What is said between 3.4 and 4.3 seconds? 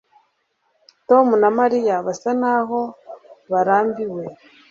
barambiwe